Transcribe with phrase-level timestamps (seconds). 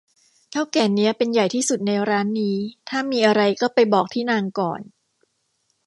[0.51, 2.57] เถ้าแก่เนี้ยเป็นใหญ่ที่สุดในร้านนี้
[2.89, 4.81] ถ้ามีอะไรก็ไปบอกที่นางก่อน